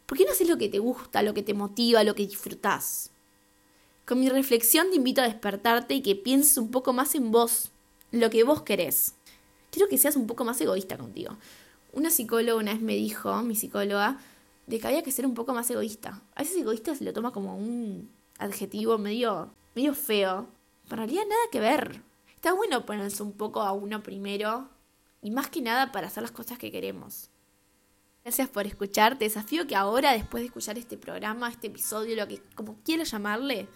¿Por 0.05 0.17
qué 0.17 0.25
no 0.25 0.31
haces 0.31 0.49
lo 0.49 0.57
que 0.57 0.69
te 0.69 0.79
gusta, 0.79 1.21
lo 1.21 1.33
que 1.33 1.43
te 1.43 1.53
motiva, 1.53 2.03
lo 2.03 2.15
que 2.15 2.25
disfrutás? 2.25 3.11
Con 4.05 4.19
mi 4.19 4.29
reflexión 4.29 4.89
te 4.89 4.95
invito 4.95 5.21
a 5.21 5.25
despertarte 5.25 5.93
y 5.95 6.01
que 6.01 6.15
pienses 6.15 6.57
un 6.57 6.71
poco 6.71 6.93
más 6.93 7.13
en 7.15 7.31
vos, 7.31 7.71
lo 8.11 8.29
que 8.29 8.43
vos 8.43 8.61
querés 8.61 9.13
quiero 9.71 9.87
que 9.87 9.97
seas 9.97 10.15
un 10.15 10.27
poco 10.27 10.43
más 10.45 10.59
egoísta 10.61 10.97
contigo. 10.97 11.37
Una 11.93 12.09
psicóloga 12.09 12.59
una 12.59 12.73
vez 12.73 12.81
me 12.81 12.95
dijo, 12.95 13.41
mi 13.41 13.55
psicóloga, 13.55 14.17
de 14.67 14.79
que 14.79 14.87
había 14.87 15.03
que 15.03 15.11
ser 15.11 15.25
un 15.25 15.33
poco 15.33 15.53
más 15.53 15.69
egoísta. 15.69 16.21
A 16.35 16.41
veces 16.41 16.57
egoísta 16.57 16.93
se 16.95 17.03
lo 17.03 17.13
toma 17.13 17.31
como 17.31 17.55
un 17.55 18.09
adjetivo 18.37 18.97
medio, 18.97 19.51
medio 19.75 19.93
feo, 19.93 20.47
pero 20.89 21.03
en 21.03 21.09
realidad 21.09 21.27
nada 21.29 21.41
que 21.51 21.59
ver. 21.59 22.01
Está 22.35 22.53
bueno 22.53 22.85
ponerse 22.85 23.23
un 23.23 23.31
poco 23.31 23.61
a 23.61 23.71
uno 23.71 24.03
primero 24.03 24.69
y 25.21 25.31
más 25.31 25.49
que 25.49 25.61
nada 25.61 25.91
para 25.91 26.07
hacer 26.07 26.21
las 26.21 26.31
cosas 26.31 26.57
que 26.57 26.71
queremos. 26.71 27.29
Gracias 28.23 28.49
por 28.49 28.67
escuchar. 28.67 29.17
Te 29.17 29.25
desafío 29.25 29.65
que 29.67 29.75
ahora, 29.75 30.11
después 30.11 30.41
de 30.41 30.47
escuchar 30.47 30.77
este 30.77 30.97
programa, 30.97 31.49
este 31.49 31.67
episodio, 31.67 32.15
lo 32.15 32.27
que 32.27 32.41
como 32.55 32.75
quieras 32.83 33.11
llamarle, 33.11 33.69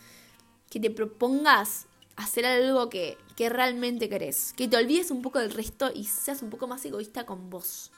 que 0.69 0.79
te 0.79 0.89
propongas 0.89 1.88
hacer 2.15 2.46
algo 2.46 2.89
que, 2.89 3.18
que 3.36 3.50
realmente 3.50 4.10
querés. 4.10 4.53
Que 4.53 4.68
te 4.68 4.77
olvides 4.77 5.12
un 5.12 5.22
poco 5.22 5.39
del 5.39 5.51
resto 5.51 5.91
y 5.94 6.06
seas 6.06 6.41
un 6.41 6.50
poco 6.50 6.68
más 6.68 6.86
egoísta 6.86 7.25
con 7.25 7.50
vos. 7.50 7.91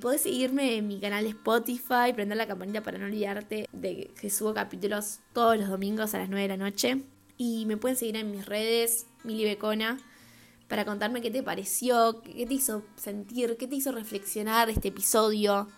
Podés 0.00 0.22
seguirme 0.22 0.76
en 0.76 0.88
mi 0.88 0.98
canal 0.98 1.24
de 1.24 1.30
Spotify, 1.30 2.12
prender 2.14 2.38
la 2.38 2.46
campanita 2.46 2.82
para 2.82 2.96
no 2.98 3.06
olvidarte 3.06 3.68
de 3.72 4.10
que 4.18 4.30
subo 4.30 4.54
capítulos 4.54 5.18
todos 5.34 5.58
los 5.58 5.68
domingos 5.68 6.14
a 6.14 6.18
las 6.18 6.30
9 6.30 6.42
de 6.42 6.48
la 6.48 6.56
noche. 6.56 7.02
Y 7.36 7.66
me 7.66 7.76
pueden 7.76 7.96
seguir 7.96 8.16
en 8.16 8.30
mis 8.30 8.46
redes, 8.46 9.06
Mili 9.24 9.44
Becona, 9.44 9.98
para 10.68 10.84
contarme 10.84 11.20
qué 11.20 11.30
te 11.30 11.42
pareció, 11.42 12.22
qué 12.22 12.46
te 12.46 12.54
hizo 12.54 12.82
sentir, 12.96 13.56
qué 13.58 13.66
te 13.66 13.76
hizo 13.76 13.92
reflexionar 13.92 14.70
este 14.70 14.88
episodio. 14.88 15.68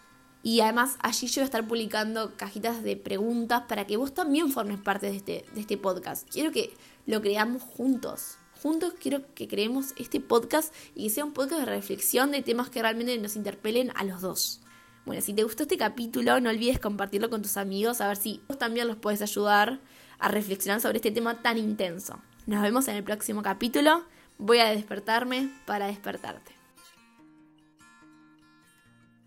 Y 0.45 0.61
además 0.61 0.97
allí 1.01 1.27
yo 1.29 1.41
voy 1.41 1.43
a 1.43 1.45
estar 1.45 1.67
publicando 1.67 2.37
cajitas 2.37 2.83
de 2.83 2.97
preguntas 2.97 3.63
para 3.69 3.87
que 3.87 3.97
vos 3.97 4.13
también 4.13 4.51
formes 4.51 4.81
parte 4.81 5.07
de 5.07 5.17
este, 5.17 5.45
de 5.55 5.61
este 5.61 5.77
podcast. 5.77 6.29
Quiero 6.31 6.53
que 6.53 6.75
lo 7.07 7.21
creamos 7.21 7.63
juntos. 7.63 8.39
Juntos 8.63 8.95
quiero 9.01 9.23
que 9.35 9.49
creemos 9.49 9.93
este 9.97 10.21
podcast 10.21 10.73
y 10.95 11.05
que 11.05 11.11
sea 11.11 11.25
un 11.25 11.33
podcast 11.33 11.61
de 11.61 11.67
reflexión 11.67 12.31
de 12.31 12.43
temas 12.43 12.71
que 12.71 12.81
realmente 12.81 13.19
nos 13.19 13.37
interpelen 13.37 13.91
a 13.95 14.05
los 14.05 14.21
dos. 14.21 14.61
Bueno, 15.05 15.21
si 15.21 15.35
te 15.35 15.43
gustó 15.43 15.65
este 15.65 15.77
capítulo, 15.77 16.39
no 16.41 16.51
olvides 16.51 16.79
compartirlo 16.79 17.29
con 17.29 17.43
tus 17.43 17.57
amigos, 17.57 18.01
a 18.01 18.07
ver 18.07 18.17
si 18.17 18.41
vos 18.47 18.59
también 18.59 18.87
los 18.87 18.97
puedes 18.97 19.21
ayudar 19.21 19.81
a 20.21 20.29
reflexionar 20.29 20.81
sobre 20.81 20.99
este 20.99 21.11
tema 21.11 21.43
tan 21.43 21.59
intenso. 21.59 22.21
Nos 22.47 22.63
vemos 22.63 22.87
en 22.87 22.97
el 22.97 23.03
próximo 23.03 23.43
capítulo. 23.43 24.05
Voy 24.39 24.59
a 24.59 24.67
despertarme 24.67 25.51
para 25.67 25.87
despertarte. 25.87 26.62